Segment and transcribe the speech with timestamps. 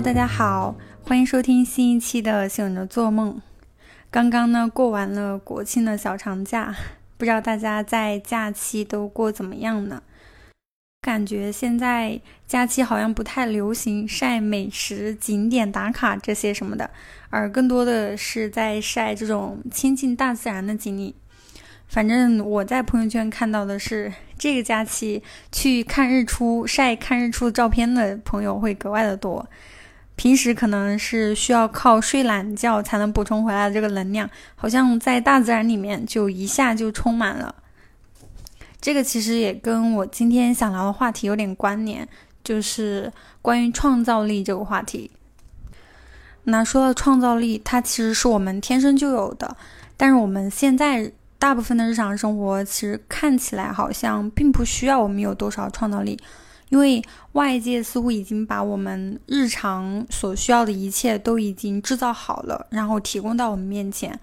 [0.00, 3.34] 大家好，欢迎收听新一期的《醒着做梦》。
[4.12, 6.72] 刚刚呢过完了国庆的小长假，
[7.16, 10.00] 不知道大家在假期都过怎么样呢？
[11.02, 16.88] 感觉现在假期好像不太流行晒美食、景点打卡这些什么的，
[17.30, 21.16] 而更多的是在晒这种亲近大自然的经历。
[21.88, 29.44] 反正我在朋友圈看到的是，这个假期去看日出、晒看日出的照片的朋友会格外的多。
[30.18, 37.54] 平时可能是需要靠睡懒觉才能补充回来的这个能量，好像在大自然里面就一下就充满了。
[38.80, 42.06] 这个其实也跟我今天想聊的话题有点关联，
[42.42, 45.10] 就是关于创造力这个话题。
[46.44, 49.56] 那说到创造力，它其实是我们天生就有的，
[49.96, 51.12] 但是我们现在。
[51.40, 56.18] 大部分的日常生活其实看起来好像并不需要我们有多少创造力，
[56.70, 57.02] 因为
[57.32, 64.18] 外界似乎已经把我们日常所需要的一切都已经制造好了，然后提供到我们面前。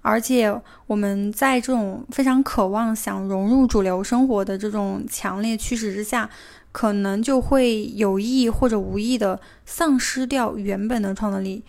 [0.00, 6.30] 而且我们在这种非常渴望想融入主流生活的这种强烈驱使之下，
[6.72, 11.64] 可能就会有意或者无意的丧失掉原本的创造力。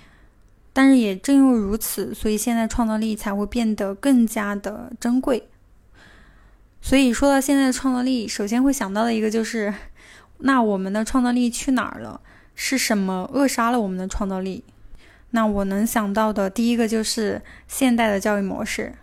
[0.72, 5.50] 但是也正因为如此，所以现在创造力才会变得更加的珍贵。
[6.80, 9.74] 所以说到现在的创造力，首先会想到的一个就是，
[10.40, 12.22] 那我们的创造力去哪儿了？
[12.56, 14.66] 是什么扼杀了我们的创造力？
[15.32, 18.96] 那我能想到的第一个就是现代的教育模式，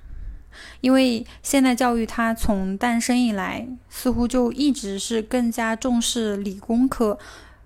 [0.81, 7.19] 因为现代教育它从诞生以来，似乎就一直是更加重视理工科，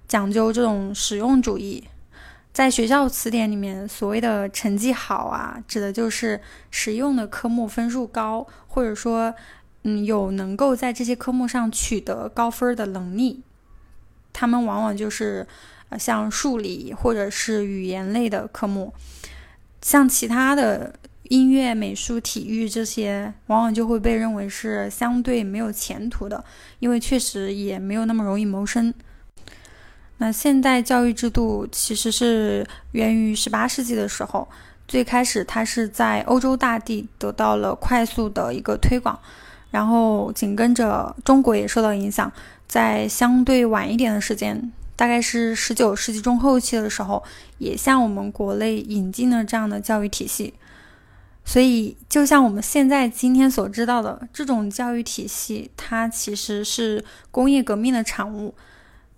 [0.06, 1.84] 讲究这种实用主义。
[2.52, 9.34] 在学校词典里面，所谓的成绩好啊，指的就是实用的科目分数高，或者说，
[9.84, 13.42] 嗯，有能够在这些科目上取得高分的能力。
[14.40, 15.46] 他们往往就是，
[15.90, 18.90] 呃，像数理或者是语言类的科目，
[19.82, 26.42] 像其他的音乐、美术、体育这些，往往就会被认为是相对没有前途的，
[26.78, 28.94] 因为确实也没有那么容易谋生。
[30.16, 34.48] 那现代教育制度其实是源于十八世纪的时候，
[34.88, 39.20] 最开始它是在欧洲大地得到了快速的一个推广，
[39.70, 42.32] 然后紧跟着中国也受到影响，
[42.70, 47.20] 在相对晚一点的时间，大概是十九世纪中后期的时候，
[47.58, 50.54] 也向我们国内引进了这样的教育体系。
[51.44, 58.54] 所以，就像我们现在今天所知道的这种教育体系，它其实是工业革命的产物。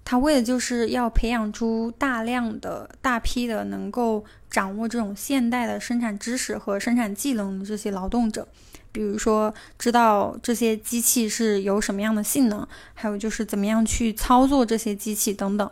[0.05, 8.47] 他为的就是要培养出大量的大批的能够掌握这种现代的生产知识和生产技能的这些劳动者，
[8.91, 15.71] 比如说知道这些机器是有什么样的性能，还有就是怎么样去操作这些机器等等。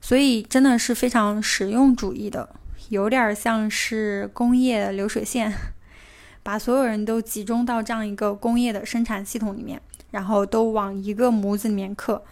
[0.00, 2.46] 所以真的是非常实用主义的，
[2.90, 5.50] 有点像是工业流水线，
[6.42, 12.22] 把所有人都集中到这样一个工业的生产系统里面，然后都往一个模子里面刻。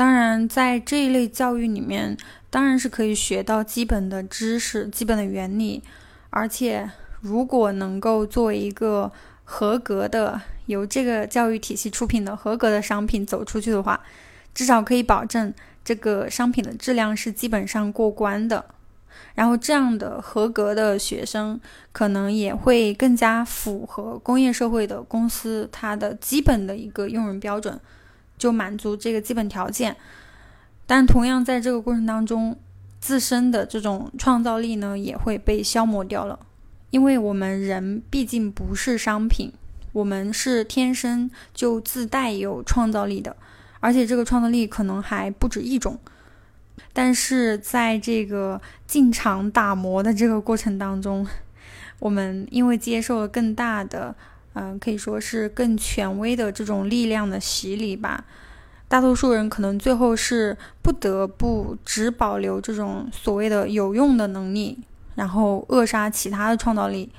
[0.00, 2.16] 当然，在这一类教育里面，
[2.48, 5.82] 当然是可以学到基本的知识、基本的原理。
[6.30, 6.90] 而且，
[7.20, 9.12] 如果能够作为一个
[9.44, 14.00] 合格的、由这个教育体系出品的合格的商品走出去的话，
[14.54, 15.52] 至少可以保证
[15.84, 18.64] 这个商品的质量是基本上过关的。
[19.34, 21.60] 然后，这样的合格的学生，
[21.92, 27.78] 可能也会更加符合工业社会的公司它的基本的一个用人标准。
[28.40, 29.94] 就满足这个基本条件，
[30.86, 32.58] 但同样在这个过程当中，
[32.98, 36.40] 自身的这种创造力呢也会被消磨掉了，
[36.88, 39.52] 因为我们人毕竟不是商品，
[39.92, 43.36] 我们是天生就自带有创造力的，
[43.80, 45.98] 而且这个创造力可能还不止一种。
[46.94, 51.26] 但是在这个进场打磨的这个过程当中，
[51.98, 54.16] 我们因为接受了更大的。
[54.54, 58.24] 嗯，可以说是更权威的这种力量的洗礼吧。
[58.88, 64.76] 大多数人可能最后是不得不只保留这种所谓的有用的能力，
[65.14, 67.12] 然后扼杀其他的创造力。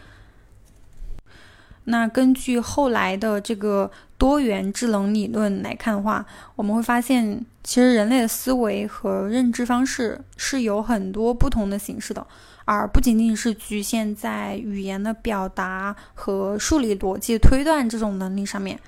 [1.86, 6.26] 那根据后来的这个多元智能理论来看的话，
[6.56, 12.28] 我们会发现，其实人类的思维和认知方式是有很多不同的形式的。
[12.74, 18.80] 而不仅仅是局限在语言的表达和数理逻辑推断这种能力上面，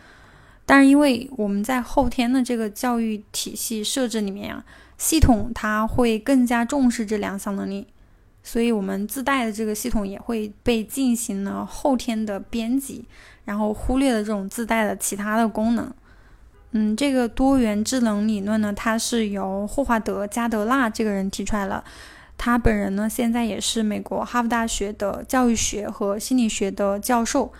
[0.65, 4.63] 但是因为我们在后天的这个教育体系设置里面啊，
[4.97, 7.85] 系统它会更加重视这两项能力，
[8.41, 13.03] 所以我们自带的这个系统也会被进行了后天的编辑，
[13.43, 15.93] 然后忽略了这种自带的其他的功能。
[16.71, 21.83] 嗯，这个多元智能理论呢，它是由霍华德·加德纳这个人提出来了。
[22.37, 27.51] 他本人呢，现在也是美国哈佛大学的教育学和心理学的教授。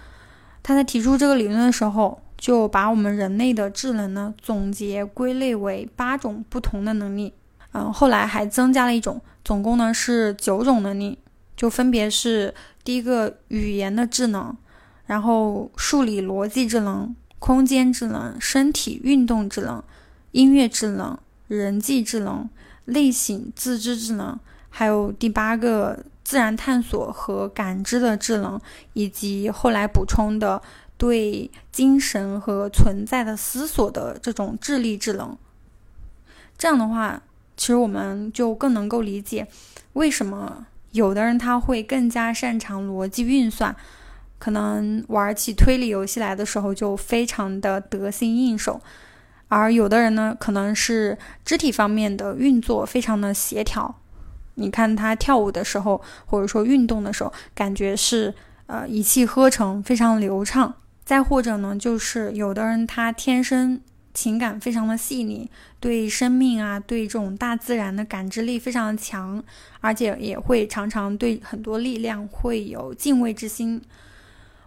[0.61, 7.33] 他在提出这个理论的时候，就把我们人类的智能呢总结归类为八种不同的能力。
[7.73, 11.17] 嗯，后来还增加了一种，总共呢是九种能力，
[11.55, 12.53] 就分别是
[12.83, 14.55] 第一个语言的智能，
[15.05, 17.15] 然后数理逻辑智能。
[17.39, 19.83] 空间智能、身体运动智能、
[20.31, 22.49] 音乐智能、人际智能、
[22.85, 24.39] 类型自知智能，
[24.75, 28.59] 还有第八个自然探索和感知的智能，
[28.93, 30.59] 以及后来补充的
[30.97, 35.37] 对精神和存在的思索的这种智力智能。
[36.57, 37.21] 这样的话，
[37.55, 39.47] 其实我们就更能够理解
[39.93, 43.75] 为什么有的人他会更加擅长逻辑运算。
[44.39, 48.81] 可能玩起推理游戏来的时候就非常的得心应手，
[49.47, 53.95] 而有的人呢，可能是肢体方面的运作非常的协调。
[54.55, 58.33] 你看他跳舞的时候，或者说运动的时候，感觉是
[58.67, 60.73] 呃一气呵成，非常流畅。
[61.03, 63.81] 再或者呢，就是有的人他天生
[64.13, 69.43] 情感非常的细腻，对生命啊，对这种大自然的感知力非常的强，
[69.81, 73.81] 而且也会常常对很多力量会有敬畏之心。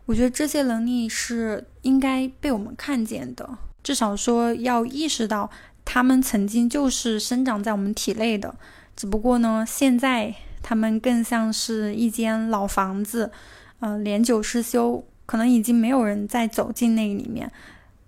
[0.05, 3.49] 我觉得这些能力是应该被我们看见的，
[3.82, 5.50] 至少说要意识到
[5.85, 8.55] 他们曾经就是生长在我们体内的，
[8.96, 13.31] 只不过呢，现在他们更像是一间老房子，
[13.78, 17.52] 呃，年久失修，可能已经没有人再走进那里面，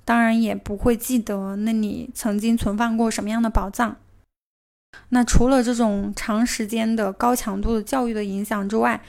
[0.04, 3.96] 当然也不会记得那里曾经存放过什么样的宝藏。
[5.10, 9.00] 那除了这种长时间的高强度的教育的影响之外，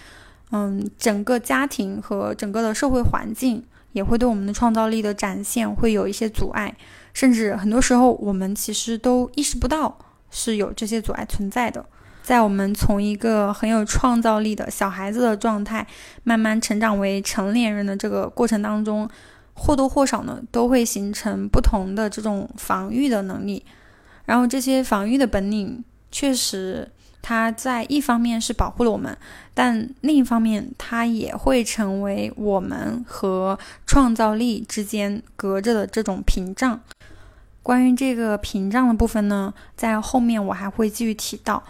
[0.51, 6.75] 嗯，整个家庭和整个的社会环境也会对我们的创造力的展现会有一些阻碍，
[7.13, 9.97] 甚至很多时候我们其实都意识不到
[10.31, 11.85] 是有这些阻碍存在的。
[12.21, 15.85] 在我们从一个很有创造力的小孩子的状态，
[16.23, 19.09] 慢慢成长为成年人的这个过程当中，
[19.53, 23.65] 或多或少呢都会形成不同的这种防御的能力，
[24.25, 26.89] 然后这些防御的本领确实。
[27.21, 29.15] 它在一方面是保护了我们，
[29.53, 36.79] 但另一方面，它也会成为我们和创造力之间隔着的这种屏障。
[37.61, 41.63] 关于这个屏障的部分呢，在后面我还会继续提到。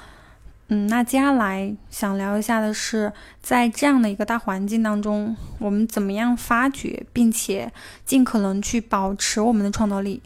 [0.71, 7.71] 嗯，那接下来想聊一下的是，在这样的一个大环境当中，我们怎么样发掘，并且
[8.05, 10.21] 尽可能去保持我们的创造力。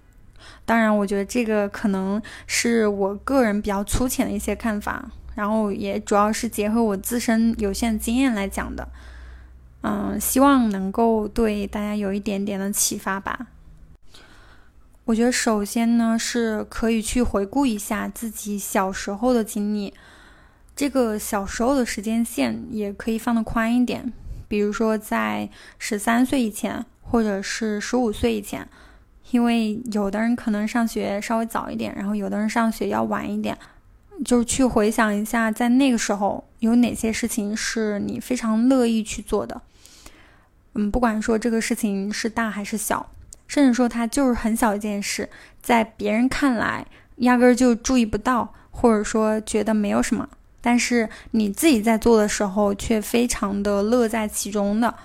[0.65, 8.85] 当然，我觉得这个可能是我个人比较粗浅的一些看法，然后也主要是结合我自身有限经验来讲的。
[9.81, 13.47] 嗯，希望能够对大家有一点点的启发吧。
[15.05, 19.93] 我觉得首先呢，是可以去回顾一下自己小时候的经历，
[20.75, 24.13] 这个小时候的时间线也可以放得宽一点，
[24.47, 28.67] 比如说在十三岁以前，或者是十五岁以前。
[29.31, 33.57] 因为有的人可能上学稍微早一点，然后有的人上学要晚一点，
[34.23, 39.59] 就去回想一下，在那个时候有哪些事情是你非常乐意去做的。
[40.75, 43.09] 嗯，不管说这个事情是大还是小，
[43.53, 45.29] 甚至说它就是很小一件事，
[45.61, 50.27] 在别人看来压根儿就注意不到，或者说觉得没有什么，
[50.59, 54.95] 但是你自己在做的时候却非常的乐在其中的。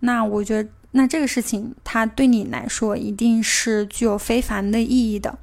[0.00, 0.68] 那我觉得。
[0.94, 5.38] 那这个事情，它对你来说一定是具有非凡的意义的，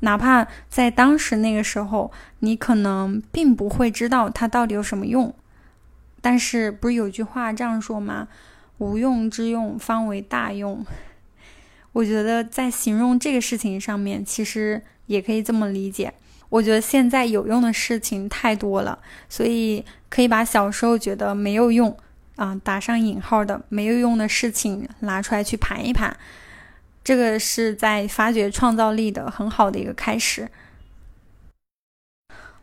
[0.00, 5.34] 哪怕在当时那个时候，你可能并不会知道它到底有什么用。
[6.20, 8.28] 但是，不是有句话这样说吗？
[8.76, 10.84] 无用之用，方为大用。
[11.92, 16.12] 我觉得在形容这个事情上面，其实也可以这么理解。
[16.48, 21.96] 我觉得现在有用的事情太多了，所以可以把小时候觉得没有用。
[22.36, 26.16] 啊，打上引号的没有用的事情拿出来去盘一盘，
[27.04, 30.48] 这个是在发掘创造力的很好的一个开始。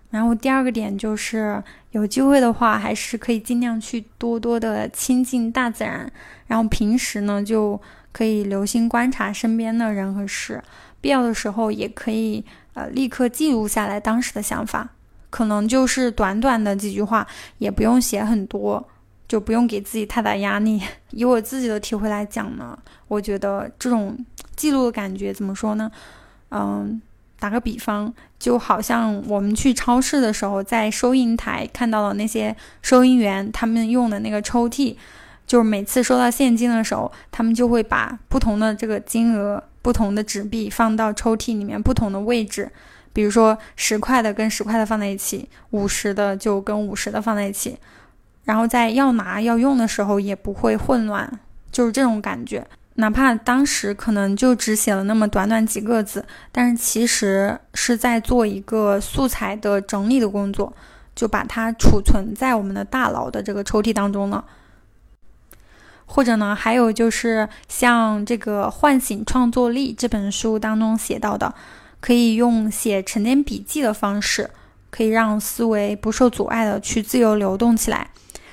[0.09, 6.11] 然后第二个点就是有机会的话，还是可以尽量去多多的亲近大自然，
[6.47, 7.79] 然后平时呢就
[8.11, 10.63] 可以留心观察身边的人和事，
[11.01, 14.89] 必要的时候也可以呃立刻记录下来当时的想法，
[15.29, 18.87] 可能就是短短的几句话，也不用写很多。
[19.27, 20.81] 就不用给自己太大压力。
[21.09, 24.17] 以我自己的体会来讲呢，我觉得这种
[24.55, 25.91] 记录的感觉怎么说呢？
[26.51, 27.01] 嗯，
[27.37, 34.95] 打个比方，就好像我们去超市的时候，在收银台看到了那些收银员他们用的那个抽屉，
[35.47, 39.63] 就是每次收到现金的时候，他们就会把不同的这个金额。
[39.79, 42.69] 不同的纸币放到抽屉里面不同的位置，
[43.13, 47.77] 比如说十块的跟十块的放在一起，五十的就跟五十的放在一起，
[48.43, 51.39] 然后在要拿要用的时候也不会混乱，
[51.71, 52.67] 就是这种感觉。
[52.95, 60.73] 哪怕当时可能就只写了那么短短几个字，但是其实是在做一个素材的整理的工作，
[61.15, 64.43] 就把它储存在我们的大脑的这个抽屉当中了。
[66.09, 71.53] 或者呢，还有就是像这个《唤醒创作力》这本书当中写到的，
[71.99, 74.49] 可以用写晨间笔记的方式，
[74.89, 78.09] 可以让思维不受阻碍的去自由流动起来。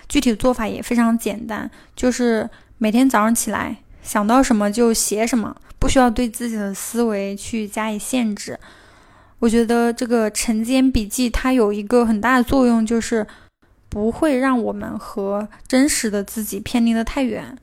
[0.07, 3.79] 具体做法也非常简单，就是每天早上起来。
[4.03, 8.59] 想到什么就写什么，不需要对自己的思维去加以限制。
[9.39, 13.27] 我觉得这个晨间笔记它有一个很大的作用，就是
[13.95, 17.57] 不会让我们和真实的自己偏离得太远。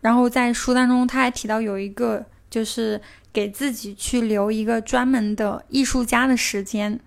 [0.00, 3.00] 然后在书当中，他还提到有一个，就是
[3.32, 6.98] 给自己去留一个专门的艺术家的时间。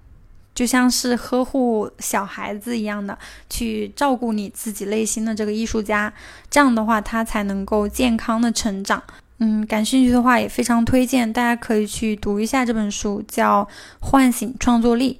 [0.56, 3.18] 就像是呵护小孩子一样的
[3.50, 6.14] 去照顾你自己内心的这个艺术家，
[6.50, 9.04] 这样的话他才能够健康的成长。
[9.40, 13.66] 嗯，感兴趣的话也非常推荐，大家可以去读一下这本书，叫
[14.00, 15.20] 《唤醒创作力》。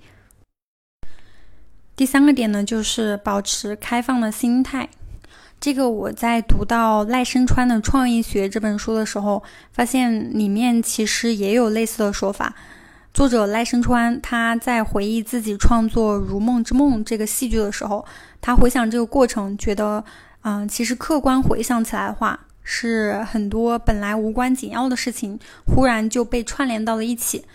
[2.02, 4.90] 第三个点呢，就是保持开放的心态。
[5.60, 12.56] 这个我在读到赖声川的《创意学》这本书的时候，发现里面其实也有类似的说法。
[13.14, 18.04] 作者赖声川他在回忆自己创作《如梦之梦》这个戏剧的时候，
[18.42, 20.04] 他回想这个过程，觉得，
[20.42, 27.46] 嗯，其实客观回想起来的话，是很多本来无关紧要的事情，忽然就被串联到了一起。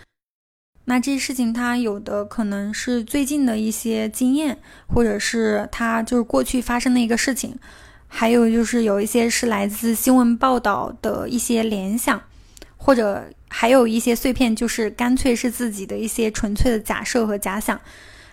[0.89, 7.55] 那这些事情，他有的可能是最近的一些经验，或者是他就是过去发生的一个事情，
[8.07, 12.21] 还有就是有一些是来自新闻报道的一些联想。
[12.79, 17.77] 或者还有一些碎片，就是干脆是自己的一些纯粹的假设和假想，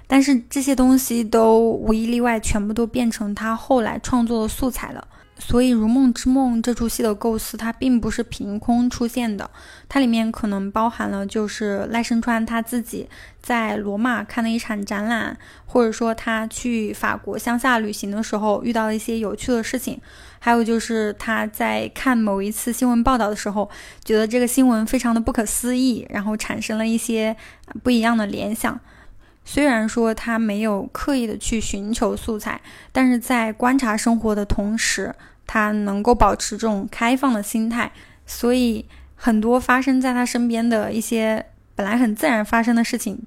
[0.07, 5.09] 但是这些东西都无一例外，全部都变成他后来创作的素材了。
[5.37, 9.51] 所以，《如梦之梦》这出戏的构思，它并不是凭空出现的，
[9.89, 13.09] 它里面可能包含了就是赖声川他自己
[13.43, 15.37] 在罗马看了一场展览，
[15.67, 20.01] 或者说他去法国乡下旅行的时候遇到了一些有趣的事情，
[20.39, 23.69] 还有就是他在看某一次新闻报道的时候，
[24.05, 27.37] 觉得这个新闻非常的不可思议，然后产生了一些
[27.83, 28.79] 不一样的联想。
[29.45, 32.61] 虽然说他没有刻意的去寻求素材，
[32.93, 35.15] 但是在观察生活的同时，
[35.47, 37.93] 他能够保持这种开放的心态，
[38.27, 43.23] 所以很多发生在他身边的一些本来很自然发生的事情，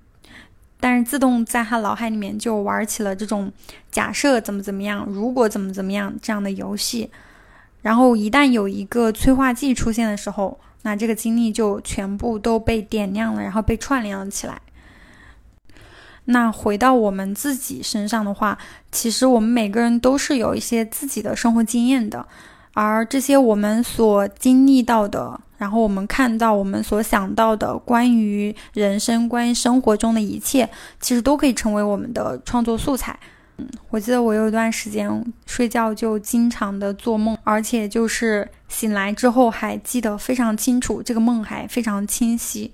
[0.80, 3.52] 但是自动在他脑海里面就玩起了这种
[3.92, 7.12] 假设怎么怎么样，如果怎么怎么样这样的游戏，
[7.84, 14.60] 然后一旦有一个催化剂出现的时候，那这个经历就全部都被点亮了，然后被串联了起来。
[16.30, 18.58] 那回到我们自己身上的话，
[18.92, 22.28] 其实我们每个人都是有一些自己的生活经验的，
[22.74, 30.70] 而这些我们所经历到的，然后我们看到、我们所想到的关于人生、关于生活中的一切，
[31.00, 33.18] 其实都可以成为我们的创作素材。
[33.56, 35.10] 嗯，我记得我有一段时间
[35.46, 42.74] 睡觉就经常的做梦，而且就是醒来之后还记得非常清楚，这个梦还非常清晰。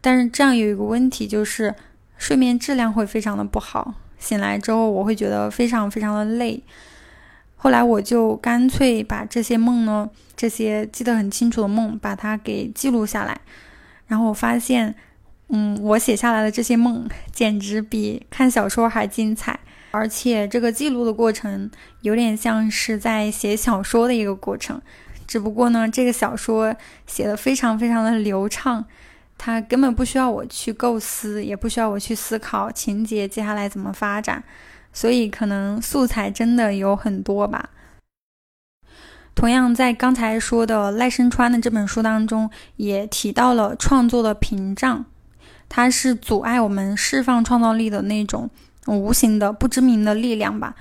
[0.00, 1.72] 但是这样有一个问题就是。
[2.18, 6.62] 睡眠质量会非常的不好，醒来之后我会觉得非常非常的累。
[7.56, 13.40] 后来我就干脆把这些梦呢，这些记得很清楚的梦，把它给记录下来。
[14.06, 14.94] 然后我发现，
[15.48, 19.58] 嗯，我写下来的这些梦简直比看小说还精彩，
[19.90, 21.70] 而且这个记录的过程
[22.02, 24.80] 有点像是在写小说的一个过程，
[25.26, 26.74] 只不过呢，这个小说
[27.06, 28.84] 写的非常非常的流畅。
[29.38, 34.42] 它根本不需要我去构思，也不需要我去思考情节接下来怎么发展，
[34.92, 37.70] 所以可能素材真的有很多吧。
[39.36, 45.04] 同样，在刚才说的赖声川的这本书当中，也提到了创作的屏障，
[45.68, 48.50] 它是阻碍我们释放创造力的那种
[48.86, 50.74] 无形的、不知名的力量吧。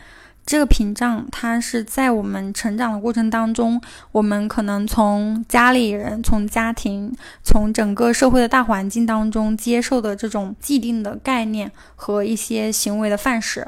[0.47, 3.81] 这个屏障，它是在我们成长的过程当中，
[4.13, 7.13] 我们可能从家里人、从家庭、
[7.43, 13.67] 从整个社会的大环境当中接受的这种既定的概念和一些行为的范式。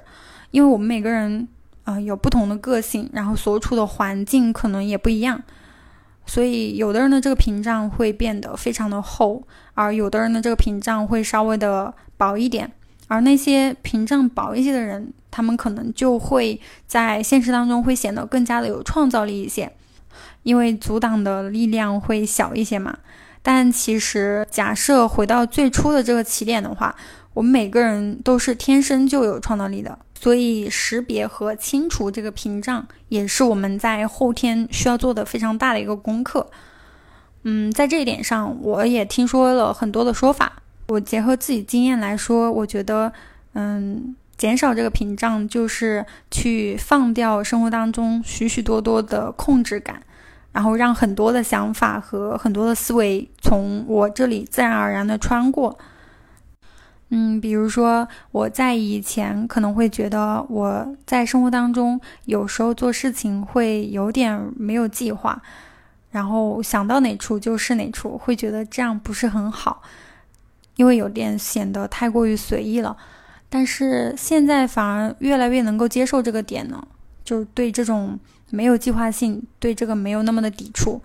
[0.52, 1.46] 因为我们每个人
[1.84, 5.44] 啊有不同的个性，然后所处的环境可能也不一样，
[6.26, 9.44] 所以有的人的这个屏障会变得非常的厚，
[9.74, 12.72] 而有的人的这个屏障会稍微的薄一点。
[13.10, 19.72] 而那些屏障薄一些的人，他们可能就会在现实当中会显得更加的有创造力一些，
[20.44, 23.00] 因为阻挡的力量会小一些嘛。
[23.42, 26.96] 但其实，假设回到最初的这个起点的话，
[27.34, 36.52] 我们每个人都是天生就有创造力的，所以识别和清除这个屏障，也是我们在后天需要做的非常大的一个功课。
[37.44, 40.62] 嗯，在这一点上，我也听说了很多的说法。
[40.90, 43.14] 我结合自己经验来说，我觉得，
[43.54, 50.04] 嗯，减少这个屏障，就是去放掉生活当中许许多多的控制感。
[50.52, 55.78] 然后让很多的想法和很多的思维从我这里自然而然的穿过。
[57.10, 65.40] 嗯，比如说我在以前可能会觉得我在生活当中有时候做事情会有点没有计划，
[66.10, 69.84] 然后想到哪处就是哪处，会觉得这样不是很好，
[70.80, 72.96] 因为有点显得太过于随意了。
[73.50, 76.88] 但是现在反而越来越能够接受这个点呢，
[77.24, 78.18] 就对这种。
[78.52, 81.00] 没有计划性，对这个没有那么的抵触，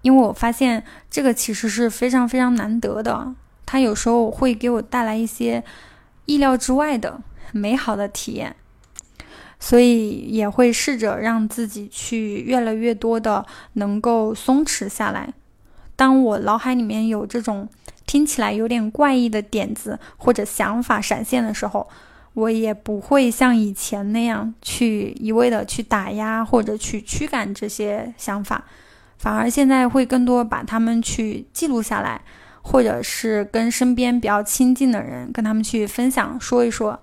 [0.00, 3.34] 因为我发现这个其实是非常非常难得的，
[3.66, 5.64] 它有时候会给我带来一些
[6.26, 8.54] 意料之外的美好的体验，
[9.58, 15.34] 所以也会试着让自己去越来越多的能够松弛下来。
[15.96, 17.68] 当我脑海里面有这种
[18.08, 21.86] 听起来有点怪异的点子或者想法闪现的时候，
[22.32, 28.64] 我也不会像以前那样去一味的去打压或者去驱赶这些想法，
[29.18, 32.22] 反而现在会更多把他们去记录下来，
[32.62, 36.98] 或者是跟身边比较亲近的人跟他们去分享说一说。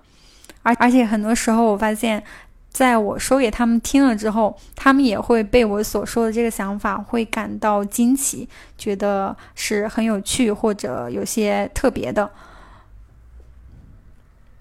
[0.62, 2.24] 而而且很多时候我发现，
[2.76, 12.30] 在我说给他们听了之后，他们也会被我所说的这个想法会感到惊奇，觉得是很有趣或者有些特别的。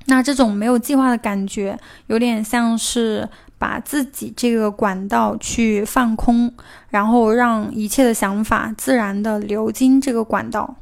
[0.06, 6.54] 那这种没有计划的感觉，有点像是把自己这个管道去放空，
[6.88, 10.76] 然后让一切的想法自然的流经这个管道。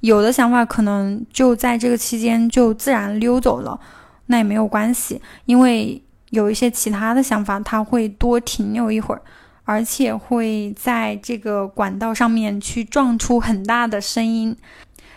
[0.00, 3.78] 有的想法可能就在这个期间就自然溜走了，
[4.26, 9.22] 那也没有关系，因为有一些其他的想法，它会多停留一会儿，
[9.64, 14.56] 而且会在这个管道上面去撞出很大的声音，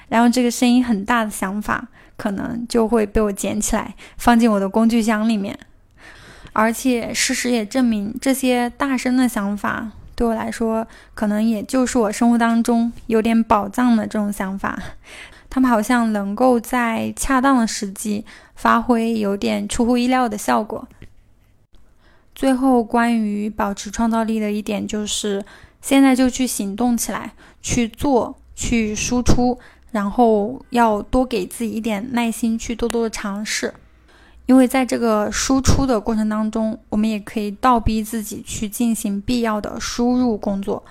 [0.08, 1.88] 然后这个声音很大的想法。
[2.19, 5.58] 可能就会被我捡起来，放进我的工具箱里面。
[6.52, 14.78] 而且事实也证明，这些大声的想法对我来说，可能也就是我生活当中有点宝藏的这种想法。
[15.50, 20.86] 他们好像能够在恰当的时机发挥有点出乎意料的效果。
[22.39, 25.43] 最后，关于保持创造力的一点就是，
[25.82, 29.60] 现在就去行动起来，去做，去输出。
[29.91, 33.73] 然后要多给自己一点耐心，去多多的尝试，
[34.45, 40.82] 因为在这个输出的过程当中，我们也可以倒逼自己去进行必要的输入工作。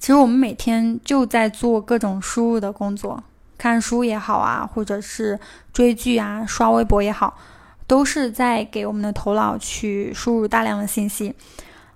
[0.00, 3.22] 其实我们每天就在做各种输入的工作，
[3.56, 5.38] 看书也好啊，或者是
[5.72, 7.38] 追剧啊、刷微博也好，
[7.90, 11.34] 都是在给我们的头脑去输入大量的信息。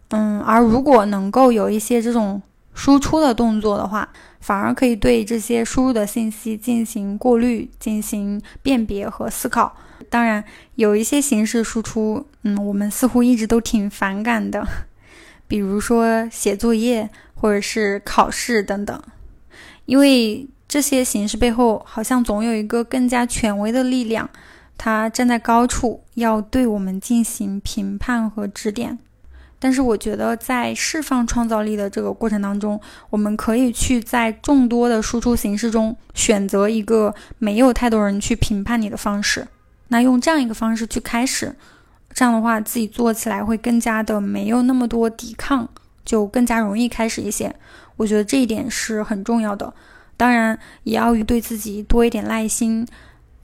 [0.09, 2.43] 嗯，而如果能够有一些这种
[2.75, 4.09] 输出的动作的话，
[4.41, 9.77] 反而可以对这些输入的信息进行过滤、进行辨别和思考。
[10.11, 10.43] 当然，
[10.75, 14.67] 有一些形式输出，嗯，我们似乎一直都挺反感的，
[15.47, 19.01] 比如说写作业或者是考试等等，
[19.87, 24.29] 因为这些形式背后好像总有一个更加权威的力量，
[24.77, 28.99] 他站在高处，要对我们进行评判和指点。
[29.59, 39.49] 但是我觉得，在释放创造力的这个过程当中，我们可以去在众多的输出形式中选择一个没有太多人去评判你的方式。
[39.89, 41.57] 那用这样一个方式去开始，
[42.13, 45.67] 这样的话自己做起来会更加的没有那么多抵抗，
[46.05, 47.55] 就更加容易开始一些。
[47.97, 49.73] 我觉得这一点是很重要的。
[50.19, 52.87] 当然，也要对自己多一点耐心。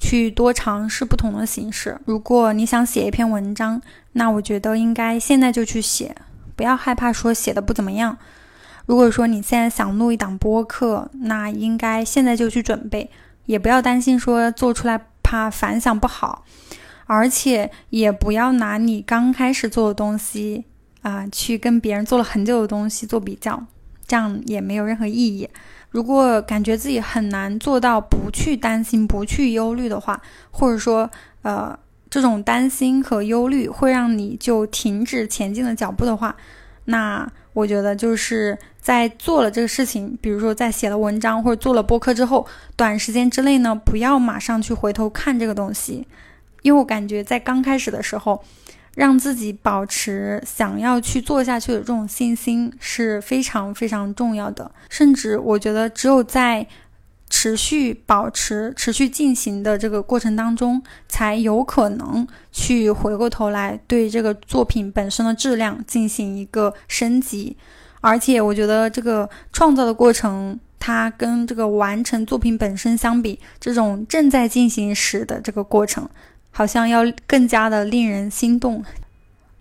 [0.00, 2.00] 去多尝试不同的形式。
[2.06, 3.80] 如果你想写一篇文章，
[4.12, 6.16] 那我觉得应该现在就去写，
[6.56, 8.16] 不要害怕说写的不怎么样。
[8.86, 13.08] 如果说你现在想录一档播客，那应该现在就去准备，
[13.44, 16.44] 也不要担心说做出来怕反响不好，
[17.06, 20.64] 而且也不要拿你刚开始做的东西
[21.02, 23.64] 啊去跟别人做了很久的东西做比较，
[24.08, 25.48] 这样也没有任何意义。
[25.90, 31.10] 如果感觉自己很难做到不去担心、不去忧虑的话，或者说，
[31.42, 31.76] 呃，
[32.08, 36.34] 这种担心和忧虑会让你就停止前进的脚步的话，
[36.84, 46.06] 那我觉得就是在做了这个事情，比如说在写了文章或者做了播客之后，短时间之内呢，不要马上去回头看这个东西，
[46.62, 48.44] 因为我感觉在刚开始的时候，
[48.94, 54.70] 让自己保持想要去做下去的这种信心是非常非常重要的。
[54.88, 56.66] 甚至我觉得，只有在
[57.28, 67.56] 持续保持、持续进行的这个过程当中，才有可能去回过头来对这个作品本身的质量进行一个升级。
[68.00, 76.08] 而且，我觉得这个创造的过程，它跟这个完成作品本身相比，这种正在进行时的这个过程，
[76.50, 78.84] 好像要更加的令人心动。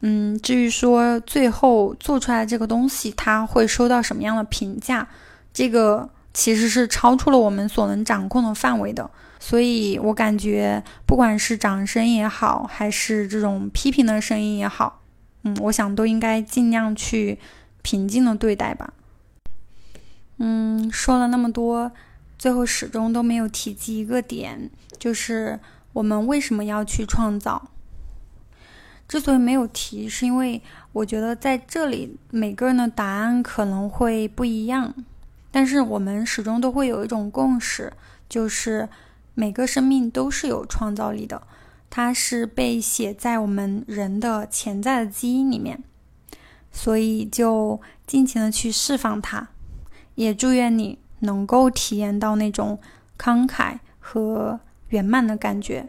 [0.02, 5.08] 嗯，至于说最后做出来这个东西，它会收到什么样的评价，
[5.54, 6.10] 这个。
[6.32, 15.02] 其实是超出了我们所能掌控的范围的，所以我感觉，不管是掌声也好，还是这种批评的声音也好，
[15.44, 17.40] 嗯，我想都应该尽量去
[17.82, 18.94] 平静的对待吧。
[20.38, 21.92] 嗯，说了那么多，
[22.38, 25.60] 最后始终都没有提及一个点，就是
[26.00, 27.72] 我们为什么要去创造？
[29.06, 30.62] 之所以没有提，是因为
[30.94, 34.94] 我觉得在这里每个人的答案可能会不一样。
[35.52, 37.92] 但是我们始终都会有一种共识，
[38.30, 38.88] 就是
[39.34, 41.42] 每个生命都是有创造力的，
[41.90, 45.84] 它是被写在我们人的潜在的基因里面，
[46.72, 49.50] 所以就尽情的去释放它，
[50.16, 52.80] 也祝愿你能够体验到那种
[53.18, 55.86] 慷慨和圆满的感觉。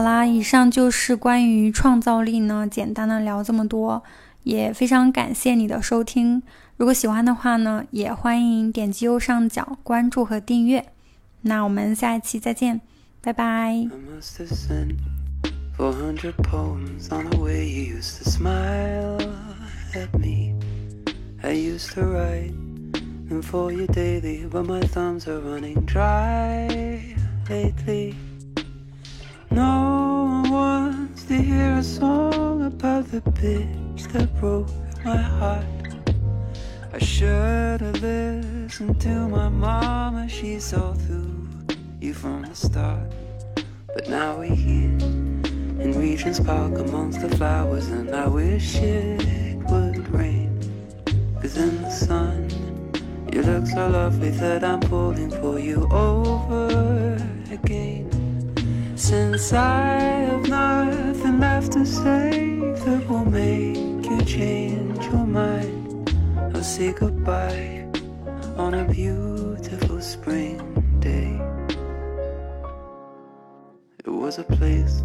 [0.00, 4.02] 好啦，以上就是关于创造力呢，简单的聊这么多，
[4.44, 6.42] 也非常感谢你的收听。
[6.78, 10.86] 如果喜欢的话呢，也欢迎点击右上角关注和订阅。
[11.42, 12.80] 那我们下一期再见，
[13.20, 13.76] 拜拜。
[29.52, 34.68] No one wants to hear a song about the bitch that broke
[35.04, 35.64] my heart.
[36.92, 41.48] I should have listened to my mama, she saw through
[42.00, 43.12] you from the start.
[43.92, 44.96] But now we're here
[45.82, 50.60] in Regent's Park amongst the flowers, and I wish it would rain.
[51.42, 52.48] Cause in the sun,
[53.32, 57.16] you look so lovely that I'm pulling for you over
[57.50, 58.09] again.
[59.00, 66.14] Since I have nothing left to say that will make you change your mind,
[66.54, 67.88] I'll say goodbye
[68.58, 70.60] on a beautiful spring
[71.00, 71.40] day.
[74.04, 75.02] It was a place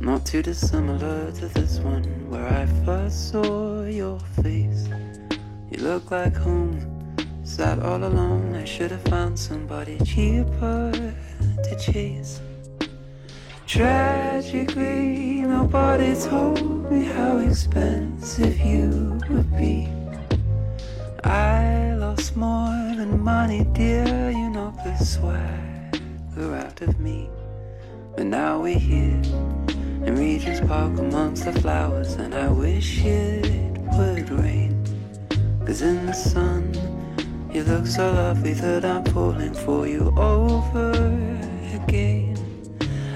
[0.00, 4.86] not too dissimilar to this one where I first saw your face.
[5.70, 6.78] You look like home,
[7.42, 8.54] sat all alone.
[8.54, 10.92] I should have found somebody cheaper
[11.64, 12.42] to chase.
[13.74, 19.88] Tragically, nobody told me how expensive you would be.
[21.24, 24.30] I lost more than money, dear.
[24.30, 27.28] You knocked the swagger out of me.
[28.16, 29.20] But now we're here
[30.06, 34.84] in Regent's Park amongst the flowers, and I wish it would rain.
[35.66, 36.72] Cause in the sun,
[37.52, 40.92] you look so lovely that I'm pulling for you over
[41.74, 42.43] again.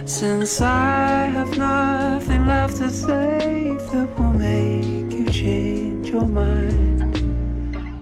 [0.08, 7.12] Since I have nothing left to say that will make you change your mind.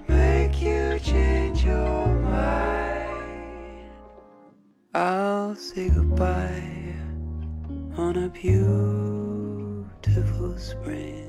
[0.09, 3.90] Make you change your mind.
[4.95, 6.95] I'll say goodbye
[7.97, 9.85] on a beautiful
[10.59, 11.26] spring.